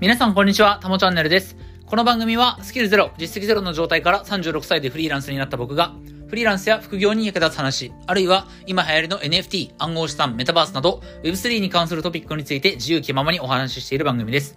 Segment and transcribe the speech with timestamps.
[0.00, 1.58] 皆さんこんにちは、たもチャンネルです。
[1.84, 5.92] この番組はスキルゼロ、実績ゼロの状態から36歳でフリーランスになった僕が、
[6.28, 14.56] フリーランスや副業に役立つ話、あるいは今流行りの NFT、暗号資産、メタバースなど Web3 に関するトピックについて自由気ままにお話ししている番組です。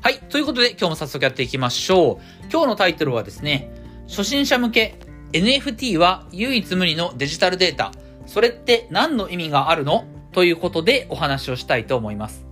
[0.00, 0.18] はい。
[0.18, 2.50] ということで今日も早速やっていきましょう。
[2.50, 3.70] 今日のタイトルはですね、
[4.08, 4.96] 初心者向け
[5.30, 7.92] NFT は唯一無二のデジタルデータ。
[8.26, 10.06] それって何の意味があるの？
[10.32, 12.44] ということでお話をしたいと思います。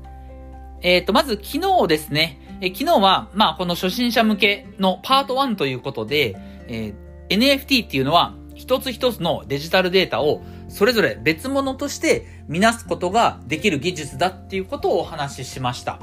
[0.82, 6.36] えっ、ー、と、まず昨日ですね、え昨日は、まあ、この初心者向けのパート1ということで、
[6.68, 15.98] えー、NFT っていうのは、一つ一つのデジタルデータをそれぞれ別物として見なすことができる技術だっていうことをお話ししました。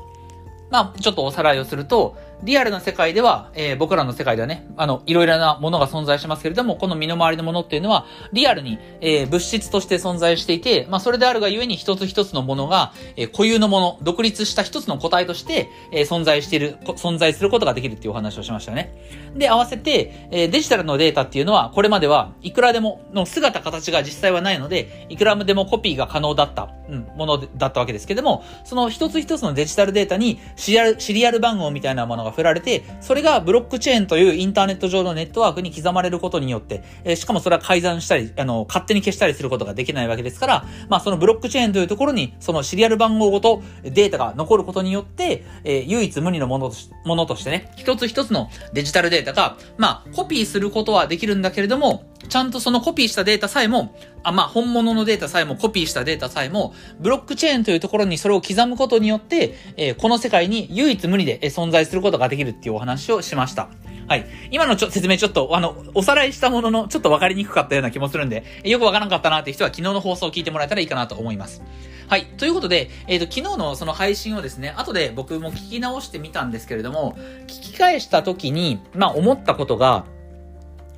[0.69, 18.93] まあ、ちょっとおさらいをすると、リアルな世界では、えー、僕らの世界ではね、あの、いろいろなものが存在しますけれども、この身の回りのものっていうのは、リアルに、えー、物質として存在していて、まあ、それであるがゆえに一つ一つのものが、えー、固有のもの、独立した一つの個体として、えー、存在している、存在することができるっていうお話をしましたね。
[19.35, 63.69] で、合わせて、えー、デジタルのデータっていうのは、これまではいくらでも、の姿形が実際はないので、いくらでもコピーが可能だった、うん、ものだったわけですけれども、その一つ一つのデジタルデータにシリアル、シリアル番号みたいなものが振られて、それがブロックチェーンというインターネット上のネットワークに刻まれることによって、えー、しかもそれは改ざんしたり、あの、勝手に消したりすることができないわけですから、まあそのブロックチェーンというところに、そのシリアル番号ごとデータが残ることによって、えー、唯一無二のものとしものとしてね、一つ一つのデジタルデータが、まあコピーすることはできるんだけれども、ちゃんとそのコピーしたデータさえも、あ、まあ、本物のデータさえも、コピーしたデータさえも、ブロックチェーンというところにそれを刻むことによって、えー、この世界に唯一無二で存在することができるっていうお話をしました。
[64.07, 64.25] はい。
[64.49, 71.61] 今のちょ説明ちょっと、あの、おさらいしたものの、ちょっとわかりにくかったような気もするんで、よくわからなかったなっていう人は昨日の放送を聞いてもらえたらいいかなと思います。
[72.07, 72.25] はい。
[72.37, 80.05] ということで、えっ、ー、と、昨日のその配信をですね、後で僕も聞き直してみたんですけれども、聞き返した時に、まあ、思ったことが、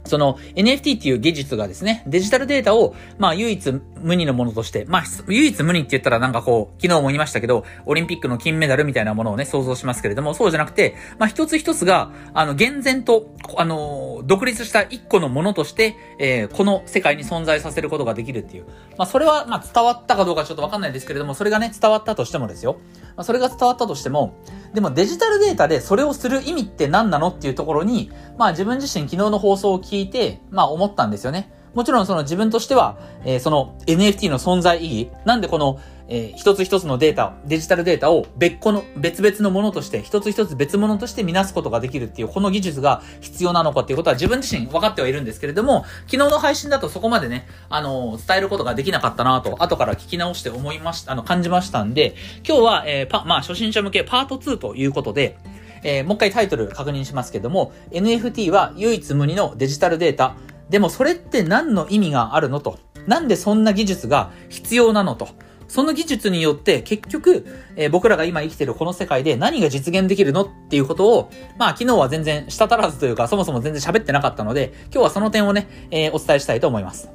[0.06, 18.66] その NFT っていう技術がですね、デジタルデータを、まあ唯一無二のものとして、まあ唯一無二って言ったらなんかこう、昨日も言いましたけど、オリンピックの金メダルみたいなものをね、想像しますけれども、そうじゃなくて、まあ一つ一つが、あの、厳然と、あの、独立した一個のものとして、えー、この世界に存在させることができるっていう。
[18.98, 22.78] まあそれは、まあ伝わったかどうかちょっとわかんないですけれども、それがね、伝わったとしてもですよ。
[23.16, 24.36] まあそれが伝わったとしても、
[24.74, 31.52] でもデジタルデータでそれをする意味って何なのっていうところに、まあ自分自身昨日の放送を聞いて、まあ思ったんですよね。
[31.74, 52.16] もちろんその自分としては、えー、その NFT の存在意義、なんでこの、えー、一つ一つのデータ、デジタルデータを別個の、別々のものとして、一つ一つ別物として見なすことができるっていう、この技術が必要なのかっていうことは自分自身分かってはいるんですけれども、昨日の配信だとそこまでね、あのー、伝えることができなかったなと、後から聞き直して思いました、あの、感じましたんで、
[52.46, 55.38] 今日は、えー、パ、まあ、初心者向けパート2ということで、
[55.84, 60.36] えー、もう一回タイトル確認しますけども、NFT は唯一無二のデジタルデータ、
[60.72, 62.80] でもそれって何の意味があるのと？
[63.06, 65.28] なんでそんな技術が必要なのと？
[65.68, 67.46] その技術によって結局、
[67.76, 70.44] えー、僕らが今生きてるこの世界で何が実現できるの？
[70.44, 77.10] っていうことを、まあ昨日は全然滴らずというかそもそも全然喋ってなかったので、今日はその点をね、えー、お伝えしたいと思います。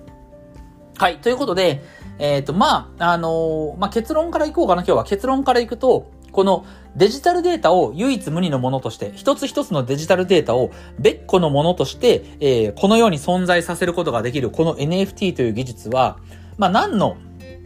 [0.99, 1.17] はい。
[1.19, 1.83] ということで、
[2.19, 5.05] えっ、ー、と、まあ、あのまあ結論からいこうかな、今日は。
[5.05, 16.19] 結論からいくと、このデジタルデータを唯一無二のものとして、一つ一つのデジタルデータを別個のものとして、えー、このように存在させることができるこの NFT という技術は、
[16.59, 17.17] まあ何の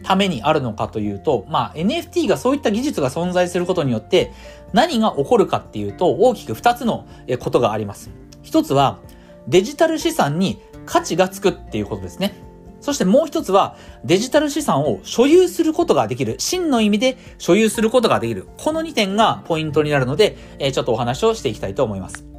[0.03, 4.31] ためにあるのかというと、まあ NFT がそういった技術が存在することによって
[4.71, 7.05] 何が起こるかっていうと大きく二つの
[7.41, 8.09] ことがあります。
[8.41, 8.99] 一つは
[9.49, 12.50] デジタル資産に価値がつくっていうことですね。
[12.81, 16.35] そしてもう一つは、デジタル資産を所有することができる。
[16.39, 18.47] 真の意味で所有することができる。
[18.57, 22.30] この2点がポイントになるので、え、ちょっとお話をしていきたいと思います。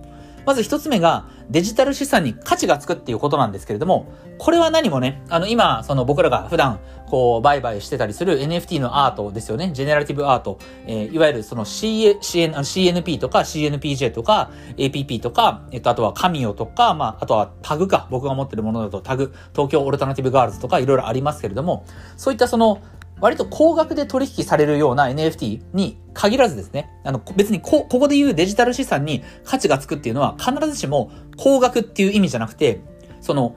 [0.47, 9.71] まず一つ目が、デジタル資産に価値がつくっていうことなんですけれども、これは何もね、あの、今、その僕らが普段、こう、売買してたりする NFT のアートですよね。
[9.75, 10.59] ジェネラティブアート。
[10.87, 18.09] えー、いわゆるその CNP とか CNPJ とか APP とか、えっと、あとはカミオとか、まあ、あとはタグか。
[18.11, 21.85] 僕が持ってるものだとタグ、東京オルタナティブガールズとかいろいろありますけれども、
[22.17, 22.83] そういったその、
[23.23, 32.81] 割と高額で取引されるような NFT に限らずですね、あの、別にこ、ここで言うデジタル資産に価値がつくっていうのは必ずしも高額っていう意味じゃなくて、
[33.21, 33.55] その、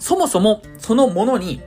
[0.00, 1.62] そもそもそのものに、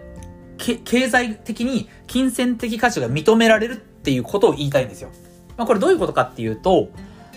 [0.58, 5.10] 経済的に金銭的価値が認められるっていうことを言いたいんですよ。
[5.56, 6.90] まあこれどういうことかっていうと、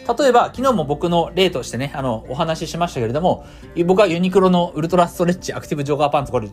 [0.06, 3.46] 例えば、昨日も僕の例としてね、あの、お話ししましたけれども、
[3.86, 6.48] 僕はユニクロのウルトラストレッチアクティブジョガーパンツ、これ、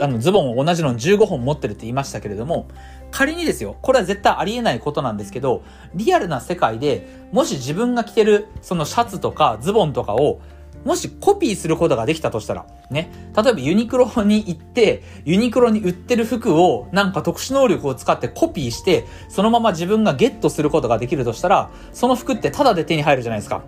[0.00, 2.66] あのズボンを同じの15本持ってるって言いましたけれども、
[3.10, 5.62] 仮にですよ、これは絶対ありえないことなんですけど、
[5.94, 10.40] リアルな世界で、もし自分が着てる、そのシャツとかズボンとかを、
[10.84, 13.10] もしコピーすることができたとしたら、ね。
[13.36, 23.62] 例えばユニクロに行って、ユニクロに売ってる服をなんか特殊能力を使ってコピーして、そのまま自分がゲットすることができるとしたら、その服ってタダで手に入るじゃないですか。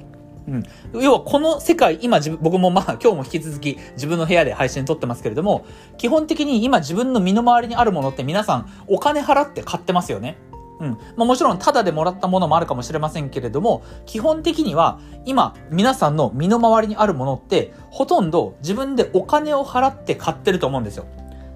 [0.49, 1.03] うん。
[1.03, 5.67] 要はこの世界、今自分、僕もまあ今日も引き続き自分の部屋で配信撮ってますけれども、
[5.99, 10.39] 基本的に今自分の身の回りにあるものって皆さんお金払って買ってますよね。
[10.81, 10.91] うん。
[11.17, 21.07] まあ、もちろん、タダでもらったものもあるかもしれませんけれども、基本的には、今、皆さんの身の回りにあるものって、ほとんど自分でお金を払って買ってると思うんですよ。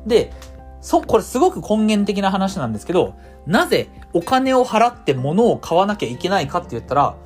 [0.06, 0.32] で、
[0.81, 3.14] そ、これすごく根源的な話なんですけど、
[3.46, 7.16] なぜお金を払って物を買わなきゃいけないかって言ったら、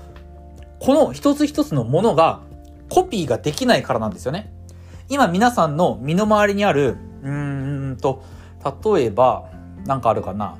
[0.80, 2.40] この一つ一つのものが
[2.88, 4.52] コピーができないからなんですよね。
[5.08, 8.22] 今皆さんの身の回りにある、うーんと、
[8.94, 9.44] 例えば、
[9.86, 10.56] なんかあるかな。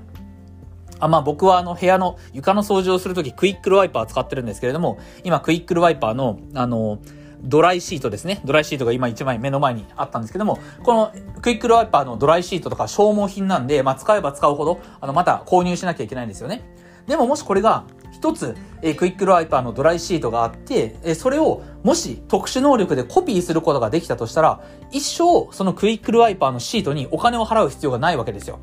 [1.05, 6.99] あまあ僕はあの部屋の床の掃除をするときクイックルワイパー使ってるんですけれども、今クイックルワイパーのあの、
[7.43, 8.41] ドライシートですね。
[8.47, 11.13] ドライシートが今1枚目の前にあったんですけども、この
[11.43, 16.63] クイックルワイパーのドライシートとか消耗品なんで、まあ使えば使うほど、あのまた購入しなきゃいけないんですよね。
[17.07, 28.59] でももしこれが一つ、えクイックルワイパーのドライシートがあって、えそれをもし特殊能力でコピーすることができたとしたら、一生そのクイックルワイパーのシートにお金を払う必要がないわけですよ。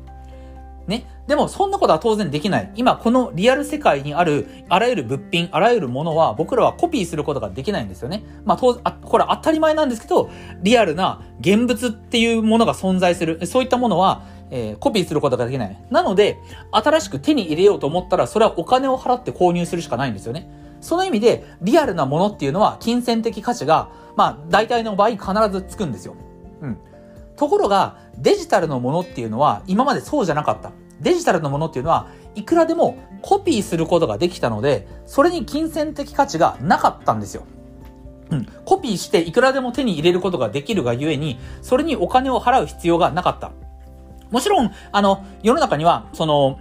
[0.86, 1.06] ね。
[1.26, 2.70] でも、そんなことは当然できない。
[2.74, 8.24] 今、このリアル世界にある、あらゆる物品、あらゆるものは、僕らはコピーすることができないんですよね。
[8.44, 10.30] まあ、当然、これ当たり前なんですけど、
[10.62, 13.46] リアルな現物っていうものが存在する。
[13.46, 15.78] そういったものは、えー、コピーすることができない。
[15.90, 16.38] なので、
[16.70, 20.48] 新しく手に入れようと思ったら、それはお金を払って購入するしかないんですよね。
[20.82, 26.16] その意味で、リアルなものっていうのは、金銭的価値が、まあ、大体の場合必ずつくんですよ。
[26.60, 26.78] うん。
[27.36, 30.72] ところが、デジタルのものっていうのは、今までそうじゃなかった。
[31.00, 37.44] デジタルのものっていうのは、いくらでもコピーすることができたので、それに金銭的価値がなかったんですよ。
[38.30, 38.46] うん。
[38.64, 43.52] コピーしていくらでも手に入れることができるがゆえに、それにお金を払う必要がなかった。
[44.30, 46.58] もちろん、あの、世の中には、その、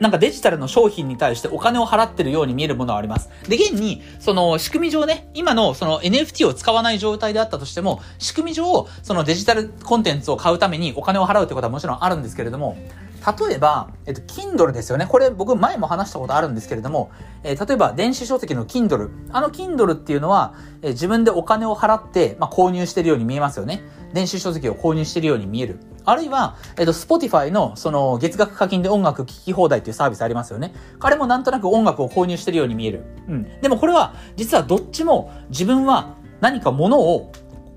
[0.00, 3.28] なんかデジタルの商品に対してお金を払ってるように見えるものはあります。
[3.46, 12.78] で、現に、その仕組み上ね、今のその NFT を使わない状態であったとしても、仕組み上、そのデジタルコンテンツを買うためにお金を払うってことはもちろんあるんですけれども、
[13.20, 15.06] 例えば、えっと、Kindle ですよね。
[15.06, 17.10] これ僕前も話したことあるんですけれども、
[17.42, 19.10] えー、例えば電子書籍の Kindle。
[19.30, 23.82] あの Kindle っていうのは、えー、自分でお金を払って、まあ、購入してるように見えますよね。
[24.12, 25.78] 電子書籍を購入しているように見える。
[26.04, 30.74] あるいは、えっと、Spotify の、その、月額課金で音楽聴き放題っていうサービスありますよね。
[30.98, 33.04] 彼もなんとなく音楽を購入しているように見える。
[33.28, 33.60] うん。
[33.60, 37.32] でもこれは、実はどっちも自分は何か物を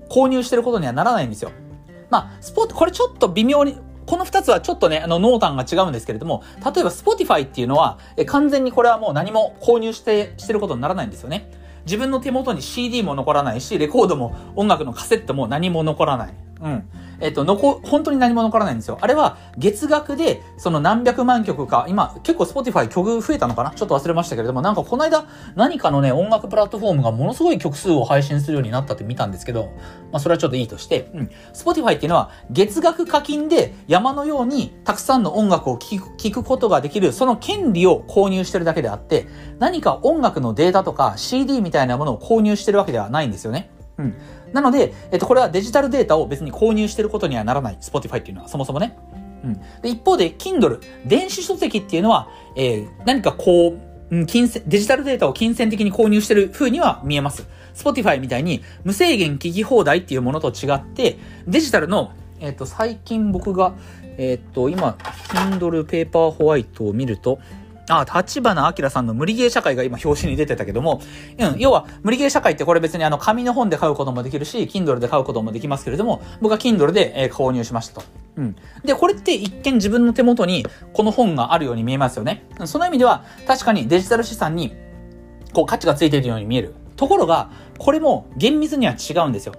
[0.08, 1.50] 購入してることにはならないんですよ。
[2.10, 11.50] まあ、スポット、これちょっと微妙に、この二つはちょっとね、あの、濃淡が違うんですけれども、例えば Spotify っていうのは、え完全にこれはもう何も購入して、してることにならないんですよね。
[11.84, 16.34] 自分の手元に CD も残らないし、レコードも音楽のカセットも何も残らない。
[16.60, 16.88] うん。
[17.24, 18.98] えっと、残、本当に何も残らないんですよ。
[19.00, 23.70] あれは、月額で、その何百万曲か、今、結構 Spotify 曲増えたのかな？
[23.70, 25.24] ちょっと忘れましたけれども、なんかこの間、
[25.56, 29.72] 何かのね、音楽プラットフォームがものすごい曲数を配信するようになったって見たんですけど、
[30.12, 31.30] まあ、それはちょっといいとして、うん。
[31.54, 35.98] Spotify っていうのは、月額課金で山のようにたくさんの音楽を聴
[36.30, 43.70] くことができる、その権利を購入してるだけであって、何か音楽のデータとか CD みたいなものを購入してるわけではないんですよね。
[43.96, 44.14] うん。
[44.54, 47.78] なので、えっと、これはデジタルデータを別に購入してることにはならない。
[47.80, 48.96] Spotify っていうのは、そもそもね。
[49.42, 49.54] うん。
[49.82, 57.48] で、一方で、Kindle、電子書籍っていうのは、えー、何かこう、うん、金銭、デジタルデータを金銭的に購入してる風には見えます。
[57.74, 61.18] Spotify みたいに無制限聞き放題っていうものと違って、
[61.48, 63.74] デジタルの、えっ、と、最近僕が、
[64.18, 67.40] えっ、と、今、Kindle Paper White を見ると、
[67.88, 71.00] あ、立花明さんの無理ゲー社会が今表紙に出てたけども、
[71.38, 78.06] うん、要は無理ゲー社会ってこれ別にあの紙の本で買うこともできるし、Kindle で買うこともできますけれども、僕は Kindle で、え、購入しましたと。
[78.36, 78.56] うん。
[78.84, 82.46] で、これって一見自分の手元にこの本があるように見えますよね。
[82.64, 84.74] その意味では確かにデジタル資産に
[85.52, 86.74] こう価値がついているように見える。
[86.96, 89.54] ところが、これも厳密には違うんですよ。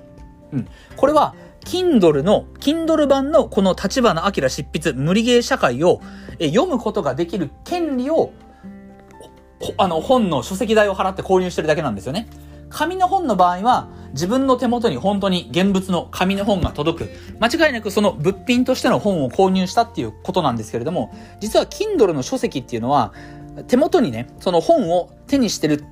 [0.51, 0.67] うん。
[0.95, 1.35] これは
[1.65, 6.01] Kindle の、Kindle 版のこの立花明執筆無理ゲー社会を
[6.39, 8.31] 読むことができる権利を、
[9.77, 12.27] あの、本の書籍代を払って購入してるだけなんですよね。
[12.69, 17.11] 紙の本の場合は、自分の手元に本当に現物の紙の本が届く。
[17.39, 23.13] 間違いなくその物品としての本を購入したっていうことなんですけれども、実は Kindle の書籍っていうのは、
[23.67, 25.83] 手元にね、その本を手にしてる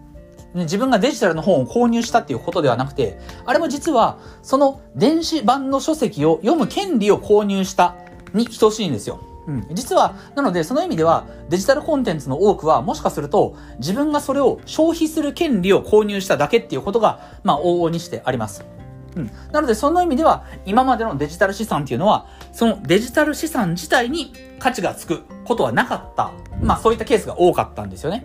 [0.54, 7.96] 自分がデジタルの本を購入したっていうことではなくて、あれも実は、その電子版の書籍を読む権利を購入した
[8.34, 9.20] に等しいんですよ。
[9.46, 18.64] うん、実は、なので、その意味では、デジタルコンテンツの多くは、もしかすると、自分がそれを消費する権利を購入しただけっていうことが、まあ、往々にしてあります。
[19.16, 19.32] うん。
[19.52, 26.32] なので、その意味では、今までのデジタル資産っていうのは、そのデジタル資産自体に価値がつくことはなかった。
[26.62, 28.24] まあ、そういったケースが多かったんですよね。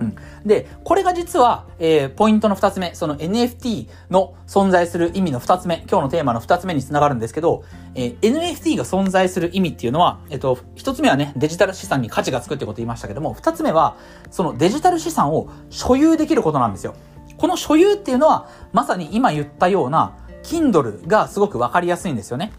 [0.00, 0.16] うん。
[0.44, 13.96] で、これが実は、えー、ポイントの二つ目、その NFT の存在する意味の二つ目、今日のテーマの二つ目につながるんですけど、えー、NFT が存在する意味っていうのは、えっ、と、一つ目はね、デジタル資産に価値がつくってこと言いましたけども、二つ目は、
[14.30, 16.94] そのデジタル資産を所有できることなんですよ。
[17.38, 22.52] この所有っていうのは、まさに今言ったような、Kindle がすごくわかりやすいんですよね。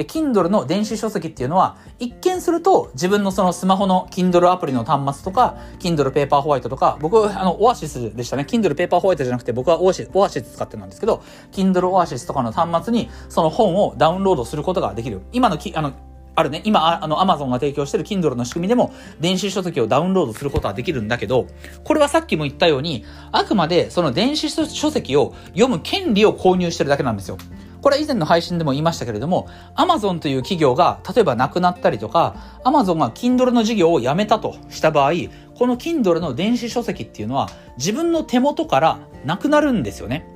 [0.00, 8.46] え、Kindle の電子書籍っていうのは、一見すると自分のそのスマホの Kindle アプリの端末とか、Kindle ペーパーホワイトとか、僕、あの、オアシスでしたね。
[8.48, 15.20] Kindle ペーパーホワイトじゃなくて、僕はオアシス、オアシス使ってるんですけど、Kindle オアシスとかの端末に、その本をダウンロードすることができる。
[15.32, 15.92] 今のき、あの、
[16.34, 21.46] あるね、今、あの、アマゾンが提供してる Kindle の仕組みでも、電子書籍をダウンロードすることはできるんだけど、
[21.84, 27.36] これはさっきも言ったように、あくまでその電子書籍を読む権利を購入してるだけなんですよ。
[27.82, 35.12] これ以前の配信でも言いましたけれども、Amazon という企業が、例えばなくなったりとか、Amazon が Kindle の事業をやめたとした場合、
[35.54, 40.26] この Kindle の電子書籍っていうのは、自分の手元からなくなるんですよね。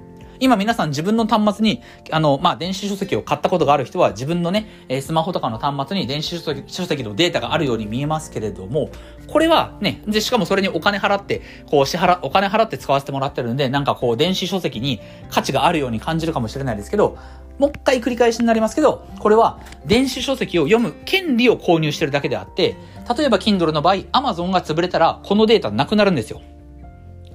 [0.44, 8.90] 今皆さん自分の端末に、あの、まあ、電子書籍を買ったことがある人は自分のね、えスマホとかの端末に電子書籍のデータがあるように見えますけれども、
[9.26, 17.16] これはね、で、しかもそれにお金払って、こう支払、お金払って使わせてもらってるんで、なんかこう電子書籍に価値があるように感じるかもしれないですけど、
[17.58, 22.76] もう一回繰り返しになりますけど、これは電子書籍を読む権利を購入してるだけであって、
[23.16, 26.42] 例えば Kindle の場合、Amazon が潰れたらこのデータなくなるんですよ。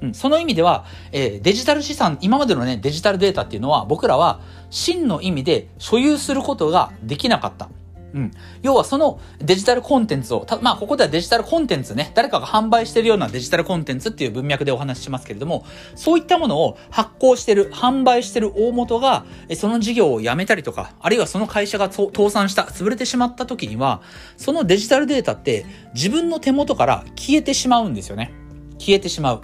[0.01, 4.39] うん、その意味では、えー、デジタル資産、今までのね、デジタルデータっていうのは、僕らは
[4.69, 7.69] 真の意味で所有することができなかった。
[8.13, 8.31] うん。
[8.61, 15.65] 要はそのデジタルコンテンツを、まあここではデジタルコンテンツね、誰かが販売してるようなデジタルコンテンツっていう文脈でお話ししますけれども、
[15.95, 19.25] そういったものを発行してる、販売してる大元が、
[19.55, 24.01] その事業をやめたりとか、あるいはその会社が倒産した、潰れてしまった時には、
[24.37, 28.33] そのデジタルデータって自分の手元から消えてしまうんですよね。
[28.79, 29.41] 消えてしまう。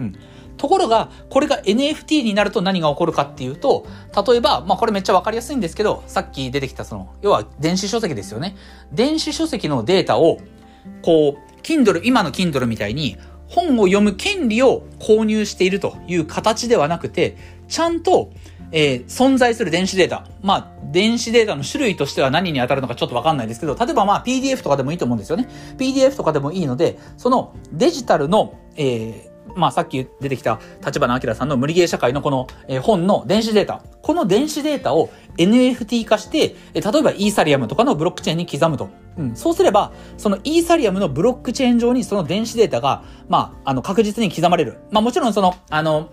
[0.00, 0.14] うん。
[0.56, 3.86] ところが、これが NFT になると何が起こるかっていうと、
[4.28, 8.56] 例えば、まあこれめっちゃわかりやすいんですけど、さっき出てきたその、要は電子書籍ですよね。
[8.92, 10.38] 電子書籍のデータを、
[11.02, 13.16] こう、Kindle、今の Kindle みたいに、
[13.48, 17.36] 本を読む権利を購入しているという形ではなくて、
[17.68, 18.30] ちゃんと、
[18.72, 20.26] えー、存在する電子データ。
[20.42, 25.48] まあ、電子データの種類としては何に当たるのかちょっとわかんないですけど、例えばまあ PDF とかでもいいと思うんですよね。
[25.78, 33.82] PDF とかでもいいので、そのデジタルの、えー、まあさっき出てきた立花明さんの無理ゲー社会のこの、え本の電子データ。
[34.02, 38.88] この電子データを NFT 化して、え例えばイーサリアムとかのブロックチェーンに刻むと。
[39.16, 39.36] うん。
[39.36, 44.78] そうすれば、そのイーサリアムのブロックチェーン上にその電子データが、まあ、あの、確実に刻まれる。
[44.90, 46.10] まあもちろんその、あの、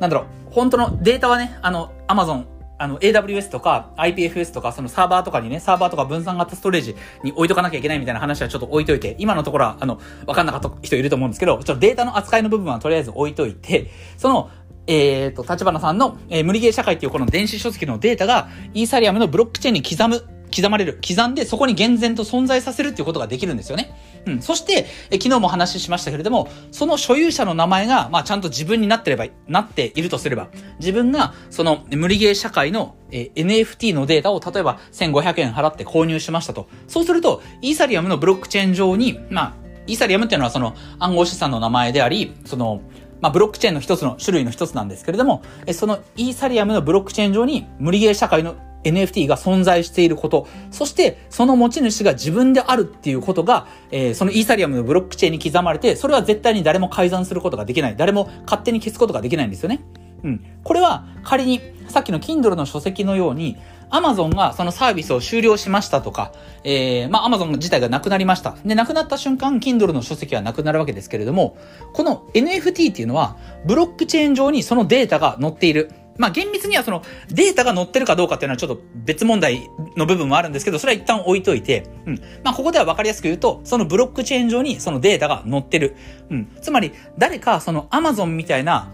[0.00, 2.46] なんだろう、本当のデータはね、あの、アマゾン
[2.78, 14.50] あの、AWS とか IPFS とかそのサーバーとかにね、サーバーとか分散型ストレージに置いとかなきゃいけないみたいな話はちょっと置いといて、今のところは、あの、わかんなかった人いると思うんですけど、ちょっとデータの扱いの部分はとりあえず置いといて、その、
[14.86, 21.00] えっ、ー、と、立花さんの、えー、無理ゲー社会っていうこの電子書籍のデータが、イーサリアムのブロックチェーンに刻む刻まれる。
[21.06, 23.94] 刻んで、そこに厳然と存在させるっていうことができるんですよね。
[24.26, 24.42] うん。
[24.42, 36.68] そして、え昨日も話しましたけれども、その所有者の名前が、まあ、ちゃんと自分になってれば、なっているとすれば、自分が、その、無理ゲー社会の、え NFT のデータを、例えば、1500円払って購入しましたと。
[36.86, 42.82] そうすると、イーサリアムのブロックチェーン上に、まあ、イーサリアムっていうのはその暗号資産の名前であり、その、
[43.20, 57.96] まあ、ブロックチェーンの一つの種類の一つなんですけれども、えそのイーサリアムのブロックチェーン上に無理ゲー社会の NFT が存在していること、そしてその持ち主が自分であるっていうことが、えー、そのイーサリアムのブロックチェーンに刻まれて、それは絶対に誰も改ざんすることができない。
[57.96, 59.80] 誰も勝手に消すことができないんですよね。
[60.24, 60.44] うん。
[60.64, 63.56] これは仮に、さっきの Kindle の書籍のように、
[63.90, 66.32] Amazon がそのサービスを終了しましたとか、
[66.64, 68.56] えー、まあ Amazon 自体がなくなりました。
[68.64, 71.56] で、なくなった瞬間、Kindle の書籍はなくなるわけですけれども、
[71.92, 75.90] この NFT っていうのは、ブロックチェーン上にそのデータが載っている。
[76.18, 82.20] まあ、厳密にはそのデータが載ってるかどうかっていうのはちょっと別問題の部分もあるんですけど、それは一旦置いといて、うん。
[82.44, 85.96] まあ、ここでは分かりやすく言うと、そのブロックチェーン上にそのデータが載ってる。
[86.30, 86.56] うん。
[86.60, 88.92] つまり、誰かその Amazon みたいな、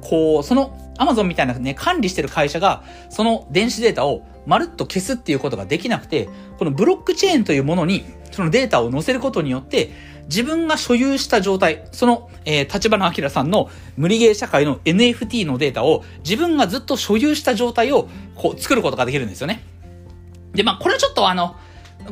[0.00, 9.90] こう、その Amazon みたいなね、管理してる会社が、その電子データをまるっと消すっていうことができなくて、このブロックチェーンというものに、そのデータを載せることによって、
[10.30, 19.64] 自分が所有した状態、その、えー、立花明さんの無理ゲー社会の NFT のデータを自分がずっと所有した状態をこう作ることができるんですよね。
[20.54, 21.56] で、まあ、これはちょっとあの、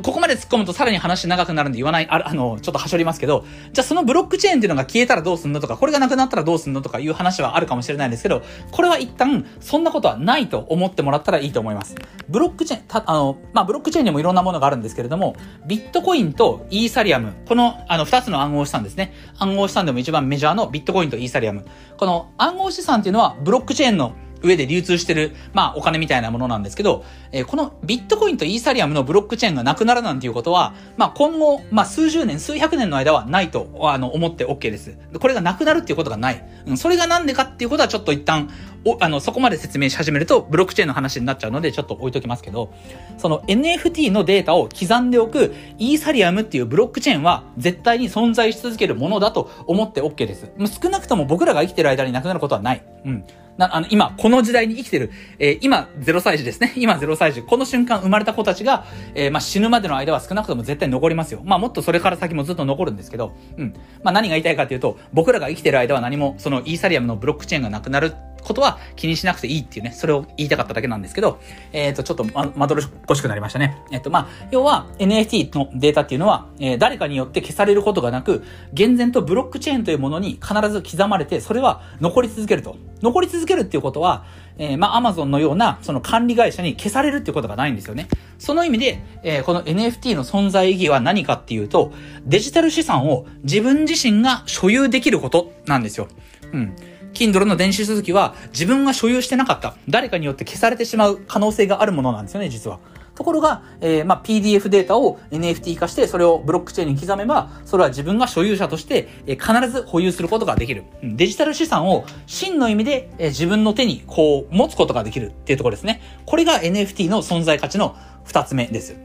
[0.01, 8.41] ここまで突っ込むとさらに話長くなるんで言わない、あ あの、ちょっとはしょりますけど、じゃあそのブロックチェーンっていうのが消えたらどうすんのとか、これがなくなったらどうすんのとかいう話はあるかもしれないんですけど、
[8.71, 11.95] これは一旦、そんなことはないと思ってもらったらいいと思います。
[12.29, 19.13] ブロックチェーン、た、あの、まあ、ブロックチェーンにもいろんなものがあるんですけれども、ビットコインとイーサリアム、この、あの、二つの暗号資産ですね。
[19.37, 21.65] 暗号資産でも一番メジャーのビットコインとイーサリアム。
[21.97, 34.97] この暗号資産っていうのは、ブロックチェーンの上で流通してる、まあお金みたいなものなんですけど、えー、このビットコインとイーサリアムのブロックチェーンがなくなるなんていうことは、まあ今後、まあ数十年、数百年の間はないと、あの、思って OK です。
[35.19, 36.45] これがなくなるっていうことがない。
[36.65, 38.49] うん、それがなんでかっていうことはちょっと一旦、
[38.85, 42.73] お、あの、そこまで説明し始めると、ブロックチェーンの話になっちゃうので、ちょっと置いときますけど、
[43.17, 50.49] その NFT のデータを刻んでおく、イーサリアムっていうブロックチェーンは、絶対に存在し続けるものだと思って OK です。
[50.81, 52.83] 少なくとも僕らが生きてる間になくなることはない。
[53.05, 53.23] うん。
[53.59, 56.71] な、あの、今、この時代に生きてる、えー、今、0歳児ですね。
[56.79, 57.43] 今、0歳児。
[57.43, 61.41] この瞬間生まれた子たちが、えー、まあ、死ぬまでの間は少なくとも絶対残りますよ。
[61.43, 63.73] まあ、もっとそれから先もずっと残るんですけど、うん。
[64.01, 71.39] まあ、何が言いたいかというと、僕らが生きてる間は何も、そのイーサリアムのブロックチェーンがなくなることは気にしなくていいっていうね、それを言いたかっただけなんですけど、
[71.71, 73.77] えっ、ー、と、ちょっとま、まどろっこしくなりましたね。
[73.91, 82.77] えっ、ー、と、まあ、要は NFT のデータっていうのは、えー、誰かによって消されることがなく、厳然とブロックチェーンというものに必ず刻まれて、それは残り続けると。
[83.01, 84.25] 残り続けるっていうことは、
[84.57, 88.07] えー、まあ、Amazon のような、その管理会社に消されるっていうことがないんですよね。
[88.37, 91.93] その意味で、えー、この NFT の存在意義は何かっていうと、
[92.25, 96.07] デジタル資産を自分自身が所有できることなんですよ。
[96.51, 96.75] うん。
[97.13, 99.75] Kindle の電子書籍は自分が所有してなかった。
[99.87, 102.79] 誰かによって消されてしまう可能性があるものなんですよね、実は。
[103.19, 110.85] ところが、えー、まあ、PDF データを NFT 化して、それをブロックチェーンに刻めば、それは自分が所有者として、えー、必ず保有することができる。
[111.03, 116.01] デジタル資産を真の意味で、えー、自分の手にこう持つことができるっていうところですね。
[116.25, 118.95] これが NFT の存在価値の二つ目です。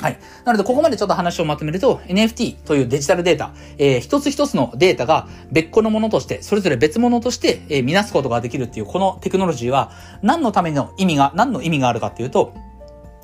[0.00, 0.18] はい。
[0.44, 9.90] なので、ここまでちょっと話をまとめると、NFT というデジタルデータ、えー、一つ一つのデータが別個のものとして、それぞれ別物として、えー、見なすことができるっていう、このテクノロジーは、
[10.22, 12.54] 何のための意味が、何の意味があるかっていうと、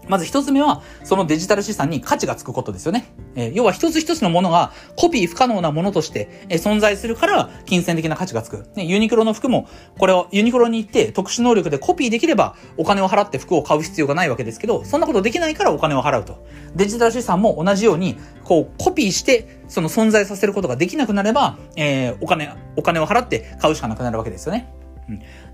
[0.09, 3.13] まず一つ目は、そのデジタル資産に価値がつくことですよね。
[3.35, 8.67] えー、要は一つ一つのものがコピー不可能なものとして、えー、存在するから、金銭的な価値がつく。
[8.75, 16.45] ね、ユニクロの服も、これをユニクロに行って特殊能力でコピーできれば、お金を払って服を買う必要がないわけですけど、そんなことできないからお金を払うと。
[16.75, 24.73] デジタル資産も同じように、こう、コピーして、その存在させることができなくなれば、えー、お金、お金を払って買うしかなくなるわけですよね。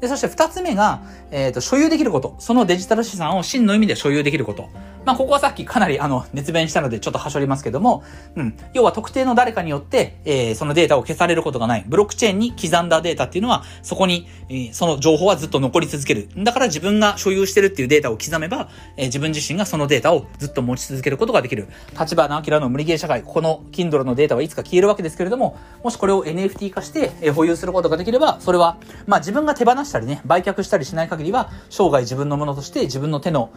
[0.01, 2.35] で、そして二つ目が、えっ、ー、と、所有できること。
[2.39, 4.69] そのデジタル資産を真の意味で所有できること。
[5.05, 8.05] まあ、ここはさっきかなりあの、熱弁したのでちょっとはしょりますけども、
[8.37, 8.57] うん。
[8.75, 11.85] 要は特定の誰かによって、えー、そのデータを消されることがない。
[11.87, 16.29] ブロックチェーンに刻んだデータっていうのは、そこに、えー、その情報はずっと残り続ける。
[16.37, 21.69] だから自分が所有してるっていうデータを刻めば、えー、自分自身がそのデータをずっと持ち続けることができる。
[21.99, 33.51] 立花明の無理ゲー社会、この Kindle のデータはいつか消えるわけですけれども、もしこれを NFT 化して、えー、保有することができれば、それは、まあ自分分が手放したりね、売却したりしない限りは、生涯自分のものとして自分の手の、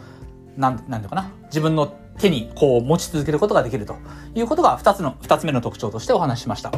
[0.56, 1.86] なん、なんていうかな、自分の
[2.18, 3.96] 手にこう持ち続けることができると
[4.34, 6.72] いうことが2つの、2つ目の特徴としてお話ししました。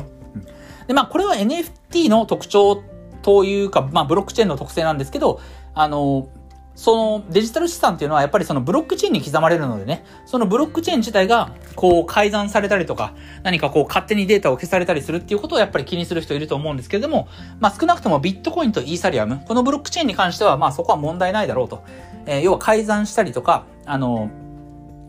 [0.86, 2.82] で、まあこれは NFT の特徴
[3.22, 5.40] というか、まあブロックチェーンの特性なんですけど、
[5.74, 6.28] あの、
[6.76, 21.82] そのデジタル資産っていうのはやっぱりそのブロックチェーンに刻まれるのでね、そのブロックチェーン自体がこう改ざんされたりとか、何かこう勝手にデータを消されたりするっていうことをやっぱり気にする人いると思うんですけれども、まあ少なくともビットコインとイーサリアム、このブロックチェーンに関してはまあそこは問題ないだろうと。
[22.26, 24.30] えー、要は改ざんしたりとか、あの、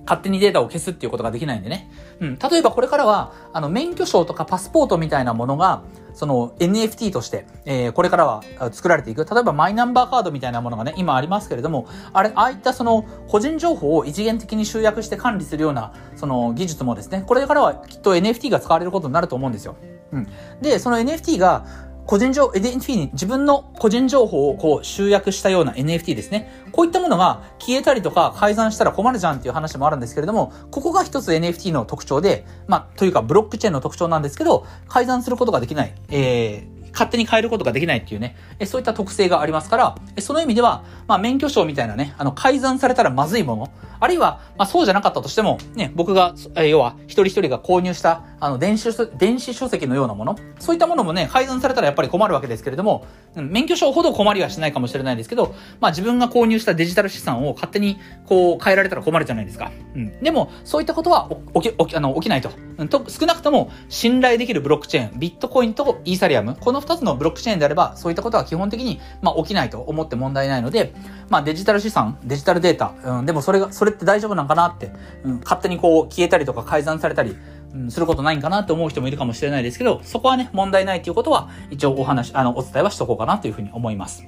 [0.07, 1.91] 勝手にデータを消すっていうことができないんでね。
[2.21, 2.39] うん。
[2.39, 8.41] 例えばこれからは、あの、免許証とかパスポートみたいなものが、その NFT として、えー、これからは
[8.71, 9.25] 作られていく。
[9.25, 19.75] 例えばマイナンバーカードみたいなものがね、今ありますけれども、あれ、ああいったその個人情報を一元的に集約して管理するような、その技術もですね、これからはきっと NFT が使われることになると思うんですよ。
[20.11, 20.27] うん。
[20.59, 21.65] で、その NFT が、
[22.07, 26.49] 個人情、NFT に自分の個人情報をこう集約したような NFT ですね。
[26.71, 35.93] こういったものが消えたりとか改ざんしたら困るじゃんっていう話もあるんですけれども、ここが一つ NFT の特徴で、まあ、というかブロックチェーンの特徴なんですけど、改ざんすることができない。
[36.09, 59.71] えー勝手に変えることができないっていうね、そういった特性がありますから、その意味では、まあ、免許証みたいなね、あの、改ざんされたらまずいもの、あるいは、まあ、そうじゃなかったとしても、ね、僕が、え要は、一人一人が購入した、あの、電子書、電子書籍のようなもの、そういったものもね、改ざんされたらやっぱり困るわけですけれども、免許証ほど困りはしないかもしれないですけど、まあ、自分が購入したデジタル資産を勝手に、こう、変えられたら困るじゃないですか。
[59.95, 60.19] うん。
[60.21, 62.51] でも、そういったことは起き、起き、あの、起きないと。
[62.77, 70.93] うん、と、少なくとも、信頼できるブロックチェーン、ビットコインとイーサリアム、この二つのブロックチェーンであれば、そういったことは基本的に、まあ、起きないと思って問題ないので、
[71.29, 74.91] まあ、デジタル資産、デジタルデータ、うん、でもそれが、それって大丈夫なんかなって、
[75.23, 77.35] うん、勝手にこう、消えたりとか改ざんされたり、
[77.73, 84.27] うん、することないんかなって思う人もいるかもしれないですけど、そこはね、問題ないということは、一応お話、あの、お伝えはしとこうかなというふうに思います。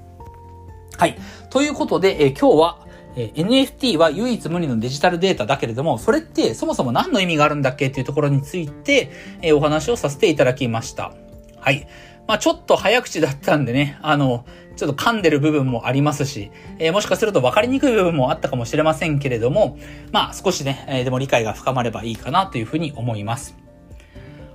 [0.98, 1.18] はい。
[1.50, 11.14] ということで、えー、今日は、え NFT は唯一無二のデジタルデータだけれども、それってそもそも何の意味があるんだっけっていうところについて、え、お話をさせていただきました。
[11.60, 11.88] はい。
[12.30, 19.80] まあちょっと早口だったんでね、あの、ちょっと噛んでる部分もありますし、えー、もしかすると分かりにくい部分もあったかもしれませんけれども、
[20.12, 23.58] まあ少しね、えー、でも理解が深まればいいかなというふうに思います。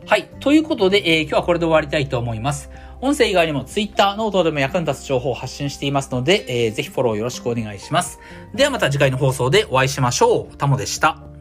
[0.06, 0.28] はい。
[0.38, 2.70] ということで、えー、今日はこれで終わりたいと思います。
[3.00, 8.20] 音声以外にも Twitter、ノートでも役に立つ情報を発信していますので、えー、ぜひフォローよろしくお願いします。
[8.54, 10.56] ではまた次回の放送でお会いしましょう。
[10.56, 11.33] タモでした。